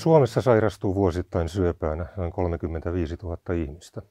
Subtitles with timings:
[0.00, 4.02] Suomessa sairastuu vuosittain syöpään noin 35 000 ihmistä.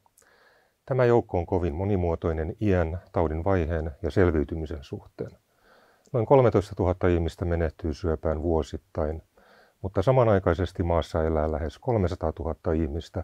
[0.85, 5.31] Tämä joukko on kovin monimuotoinen iän, taudin vaiheen ja selviytymisen suhteen.
[6.13, 9.21] Noin 13 000 ihmistä menehtyy syöpään vuosittain,
[9.81, 13.23] mutta samanaikaisesti maassa elää lähes 300 000 ihmistä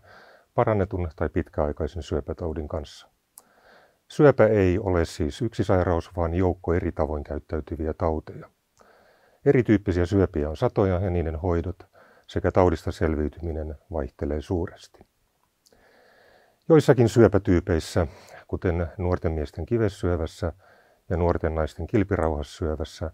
[0.55, 3.07] parannetun tai pitkäaikaisen syöpätaudin kanssa.
[4.07, 8.50] Syöpä ei ole siis yksi sairaus, vaan joukko eri tavoin käyttäytyviä tauteja.
[9.46, 11.94] Erityyppisiä syöpiä on satoja ja niiden hoidot
[12.28, 15.06] sekä taudista selviytyminen vaihtelee suuresti.
[16.70, 18.07] Joissakin syöpätyypeissä,
[18.47, 20.54] kuten nuorten miesten kivessyövässä
[21.10, 23.11] ja nuorten naisten kilpirauhassyövässä,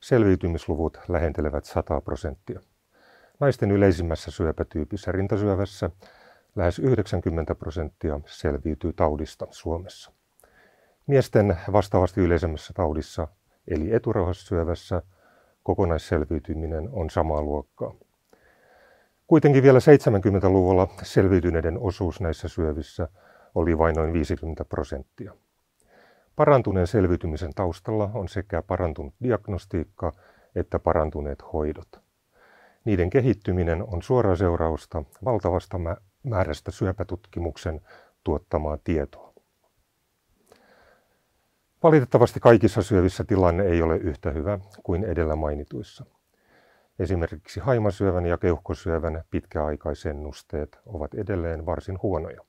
[0.00, 2.60] selviytymisluvut lähentelevät 100 prosenttia.
[3.40, 5.90] Naisten yleisimmässä syöpätyypissä rintasyövässä
[6.56, 10.12] lähes 90 prosenttia selviytyy taudista Suomessa.
[11.06, 13.28] Miesten vastaavasti yleisemmässä taudissa,
[13.68, 15.02] eli eturauhassyövässä,
[15.62, 17.94] kokonaisselviytyminen on samaa luokkaa.
[19.26, 23.08] Kuitenkin vielä 70-luvulla selviytyneiden osuus näissä syövissä
[23.54, 25.32] oli vain noin 50 prosenttia.
[26.36, 30.12] Parantuneen selviytymisen taustalla on sekä parantunut diagnostiikka
[30.54, 31.88] että parantuneet hoidot.
[32.84, 35.80] Niiden kehittyminen on suora seurausta valtavasta
[36.22, 37.80] määrästä syöpätutkimuksen
[38.24, 39.32] tuottamaa tietoa.
[41.82, 46.04] Valitettavasti kaikissa syövissä tilanne ei ole yhtä hyvä kuin edellä mainituissa.
[46.98, 52.40] Esimerkiksi haimasyövän ja keuhkosyövän pitkäaikaisennusteet ovat edelleen varsin huonoja.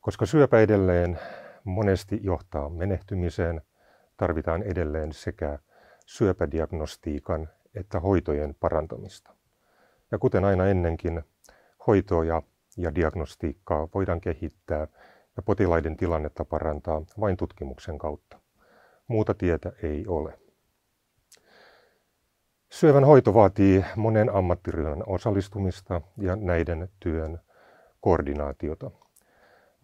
[0.00, 1.18] Koska syöpä edelleen
[1.64, 3.60] monesti johtaa menehtymiseen,
[4.16, 5.58] tarvitaan edelleen sekä
[6.06, 9.34] syöpädiagnostiikan että hoitojen parantamista.
[10.10, 11.22] Ja kuten aina ennenkin,
[11.86, 12.42] hoitoja
[12.76, 14.86] ja diagnostiikkaa voidaan kehittää
[15.36, 18.40] ja potilaiden tilannetta parantaa vain tutkimuksen kautta.
[19.08, 20.38] Muuta tietä ei ole.
[22.70, 27.40] Syövän hoito vaatii monen ammattiryhmän osallistumista ja näiden työn
[28.00, 28.90] koordinaatiota.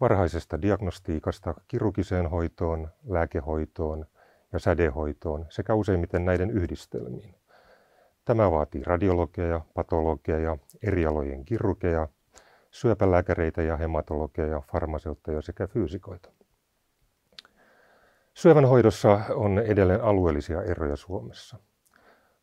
[0.01, 4.05] Varhaisesta diagnostiikasta kirurgiseen hoitoon, lääkehoitoon
[4.53, 7.35] ja sädehoitoon sekä useimmiten näiden yhdistelmiin.
[8.25, 12.07] Tämä vaatii radiologeja, patologeja, eri alojen kirurgeja,
[12.71, 16.29] syöpälääkäreitä ja hematologeja, farmaseutteja sekä fyysikoita.
[18.33, 21.57] Syövän hoidossa on edelleen alueellisia eroja Suomessa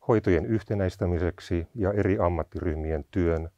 [0.07, 3.49] hoitojen yhtenäistämiseksi ja eri ammattiryhmien työn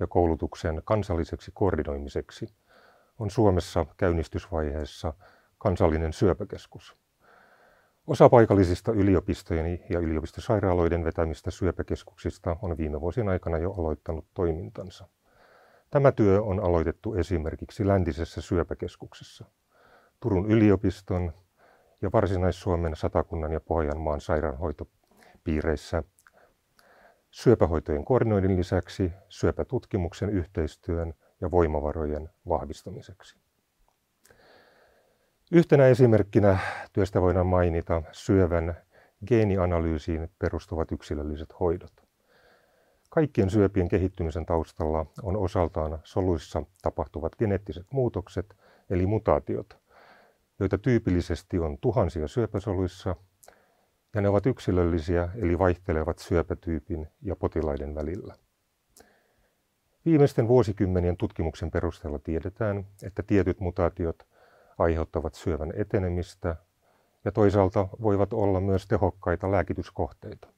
[0.00, 2.48] ja koulutuksen kansalliseksi koordinoimiseksi
[3.18, 5.12] on Suomessa käynnistysvaiheessa
[5.58, 6.96] kansallinen syöpäkeskus.
[8.06, 15.08] Osa paikallisista yliopistojen ja yliopistosairaaloiden vetämistä syöpäkeskuksista on viime vuosien aikana jo aloittanut toimintansa.
[15.90, 19.44] Tämä työ on aloitettu esimerkiksi läntisessä syöpäkeskuksessa.
[20.20, 21.32] Turun yliopiston
[22.02, 24.88] ja Varsinais-Suomen satakunnan ja Pohjanmaan sairaanhoito
[25.46, 26.02] piireissä
[27.30, 33.36] syöpähoitojen koordinoinnin lisäksi syöpätutkimuksen yhteistyön ja voimavarojen vahvistamiseksi.
[35.52, 36.58] Yhtenä esimerkkinä
[36.92, 38.76] työstä voidaan mainita syövän
[39.26, 41.92] geenianalyysiin perustuvat yksilölliset hoidot.
[43.10, 48.56] Kaikkien syöpien kehittymisen taustalla on osaltaan soluissa tapahtuvat geneettiset muutokset,
[48.90, 49.78] eli mutaatiot,
[50.58, 53.16] joita tyypillisesti on tuhansia syöpäsoluissa
[54.16, 58.34] ja ne ovat yksilöllisiä eli vaihtelevat syöpätyypin ja potilaiden välillä.
[60.04, 64.26] Viimeisten vuosikymmenien tutkimuksen perusteella tiedetään, että tietyt mutaatiot
[64.78, 66.56] aiheuttavat syövän etenemistä
[67.24, 70.48] ja toisaalta voivat olla myös tehokkaita lääkityskohteita.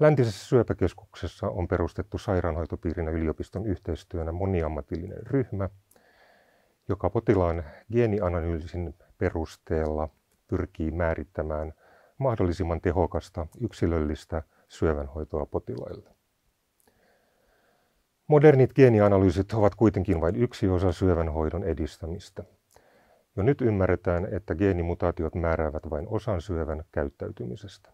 [0.00, 5.68] Läntisessä syöpäkeskuksessa on perustettu sairaanhoitopiirin ja yliopiston yhteistyönä moniammatillinen ryhmä,
[6.88, 10.08] joka potilaan geenianalyysin perusteella
[10.48, 11.72] pyrkii määrittämään–
[12.18, 16.10] mahdollisimman tehokasta yksilöllistä syövänhoitoa potilaille.
[18.26, 22.44] Modernit geenianalyysit ovat kuitenkin vain yksi osa syövänhoidon edistämistä.
[23.36, 27.92] Jo nyt ymmärretään, että geenimutaatiot määräävät vain osan syövän käyttäytymisestä.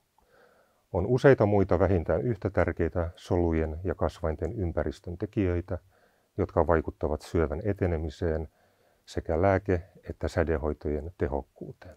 [0.92, 5.78] On useita muita vähintään yhtä tärkeitä solujen ja kasvainten ympäristön tekijöitä,
[6.38, 8.48] jotka vaikuttavat syövän etenemiseen
[9.06, 11.96] sekä lääke- että sädehoitojen tehokkuuteen.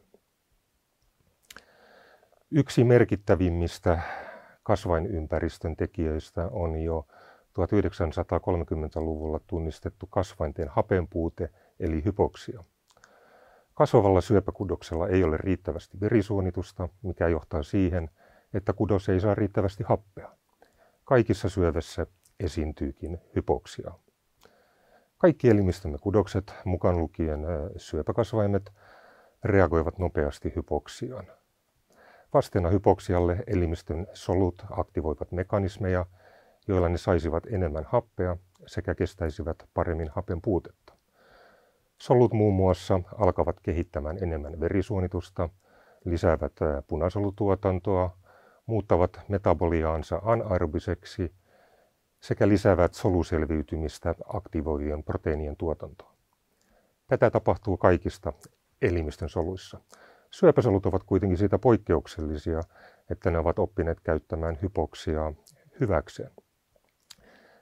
[2.58, 4.00] Yksi merkittävimmistä
[4.64, 7.08] kasvainympäristön tekijöistä on jo
[7.60, 11.50] 1930-luvulla tunnistettu kasvainten hapenpuute
[11.80, 12.64] eli hypoksia.
[13.74, 18.10] Kasvavalla syöpäkudoksella ei ole riittävästi verisuonitusta, mikä johtaa siihen,
[18.54, 20.32] että kudos ei saa riittävästi happea.
[21.04, 22.08] Kaikissa syövässä
[22.40, 23.92] esiintyykin hypoksia.
[25.18, 27.40] Kaikki elimistömme kudokset, mukaan lukien
[27.78, 28.72] syöpäkasvaimet,
[29.44, 31.28] reagoivat nopeasti hypoksiaan.
[32.34, 36.06] Vasteena hypoksialle elimistön solut aktivoivat mekanismeja,
[36.68, 40.94] joilla ne saisivat enemmän happea sekä kestäisivät paremmin hapen puutetta.
[41.98, 45.50] Solut muun muassa alkavat kehittämään enemmän verisuonitusta,
[46.06, 46.54] lisäävät
[46.88, 48.18] punasolutuotantoa,
[48.66, 51.34] muuttavat metaboliaansa anaerobiseksi
[52.22, 56.14] sekä lisäävät soluselviytymistä aktivoivien proteiinien tuotantoa.
[57.08, 58.34] Tätä tapahtuu kaikista
[58.82, 59.80] elimistön soluissa.
[60.32, 62.60] Syöpäsolut ovat kuitenkin siitä poikkeuksellisia,
[63.10, 65.34] että ne ovat oppineet käyttämään hypoksia
[65.80, 66.32] hyväkseen.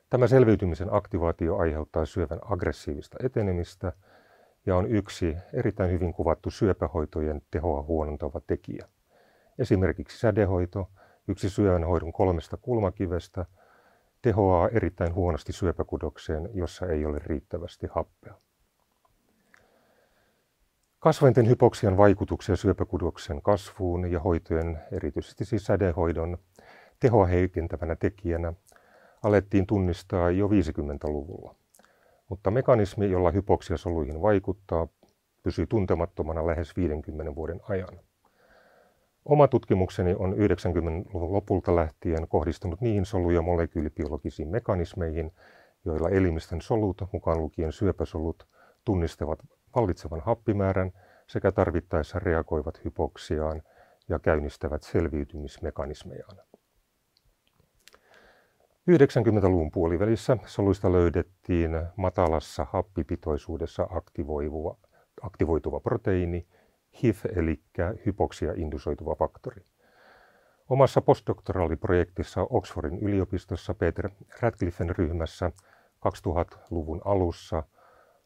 [0.09, 3.93] Tämä selviytymisen aktivaatio aiheuttaa syövän aggressiivista etenemistä
[4.65, 8.87] ja on yksi erittäin hyvin kuvattu syöpähoitojen tehoa huonontava tekijä.
[9.59, 10.89] Esimerkiksi sädehoito,
[11.27, 13.45] yksi syövänhoidon kolmesta kulmakivestä,
[14.21, 18.33] tehoaa erittäin huonosti syöpäkudokseen, jossa ei ole riittävästi happea.
[21.03, 26.37] Kasvainten hypoksian vaikutuksia syöpäkudoksen kasvuun ja hoitojen, erityisesti siis sädehoidon,
[26.99, 28.53] tehoa heikentävänä tekijänä
[29.23, 31.55] alettiin tunnistaa jo 50-luvulla.
[32.29, 34.87] Mutta mekanismi, jolla hypoksia soluihin vaikuttaa,
[35.43, 37.99] pysyi tuntemattomana lähes 50 vuoden ajan.
[39.25, 45.31] Oma tutkimukseni on 90-luvun lopulta lähtien kohdistunut niihin solu- ja molekyylibiologisiin mekanismeihin,
[45.85, 48.47] joilla elimistön solut, mukaan lukien syöpäsolut,
[48.85, 49.39] tunnistavat
[49.75, 50.91] vallitsevan happimäärän
[51.27, 53.61] sekä tarvittaessa reagoivat hypoksiaan
[54.09, 56.37] ja käynnistävät selviytymismekanismejaan.
[58.91, 64.77] 90-luvun puolivälissä soluista löydettiin matalassa happipitoisuudessa aktivoiva,
[65.21, 66.47] aktivoituva proteiini,
[67.03, 67.61] HIF eli
[68.05, 69.65] hypoksia indusoituva faktori.
[70.69, 74.09] Omassa postdoktoraaliprojektissa Oxfordin yliopistossa Peter
[74.41, 75.51] Radcliffen ryhmässä
[76.07, 77.63] 2000-luvun alussa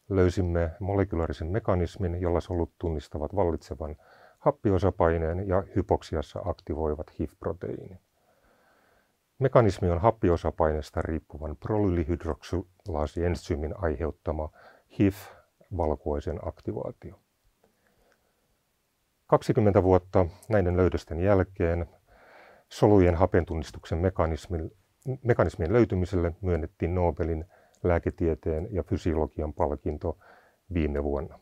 [0.09, 3.95] löysimme molekulaarisen mekanismin, jolla solut tunnistavat vallitsevan
[4.39, 7.99] happiosapaineen ja hypoksiassa aktivoivat HIF-proteiini.
[9.39, 14.49] Mekanismi on happiosapainesta riippuvan prolylihydroksulaasiensyymin aiheuttama
[14.99, 17.19] HIF-valkuoisen aktivaatio.
[19.27, 21.85] 20 vuotta näiden löydösten jälkeen
[22.69, 24.71] solujen hapentunnistuksen mekanismin,
[25.23, 27.45] mekanismin löytymiselle myönnettiin Nobelin
[27.83, 30.17] lääketieteen ja fysiologian palkinto
[30.73, 31.39] viime vuonna.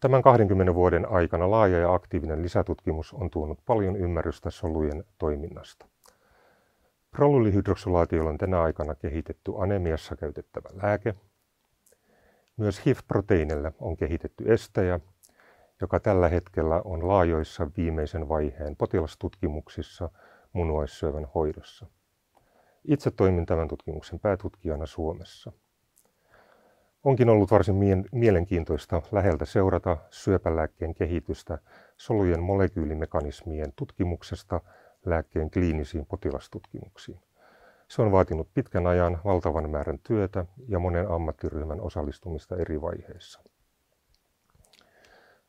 [0.00, 5.86] Tämän 20 vuoden aikana laaja ja aktiivinen lisätutkimus on tuonut paljon ymmärrystä solujen toiminnasta.
[7.10, 11.14] Prolylihydroksulaatiolla on tänä aikana kehitetty anemiassa käytettävä lääke.
[12.56, 15.00] Myös HIV-proteiinille on kehitetty estäjä,
[15.80, 20.10] joka tällä hetkellä on laajoissa viimeisen vaiheen potilastutkimuksissa
[20.52, 21.86] munuaissyövän hoidossa.
[22.84, 25.52] Itse toimin tämän tutkimuksen päätutkijana Suomessa.
[27.04, 27.76] Onkin ollut varsin
[28.12, 31.58] mielenkiintoista läheltä seurata syöpälääkkeen kehitystä
[31.96, 34.60] solujen molekyylimekanismien tutkimuksesta
[35.06, 37.20] lääkkeen kliinisiin potilastutkimuksiin.
[37.88, 43.40] Se on vaatinut pitkän ajan valtavan määrän työtä ja monen ammattiryhmän osallistumista eri vaiheissa.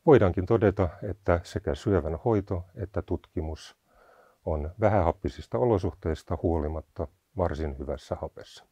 [0.06, 3.76] Voidaankin todeta, että sekä syövän hoito että tutkimus
[4.44, 8.69] on vähähappisista olosuhteista huolimatta varsin hyvässä hapessa.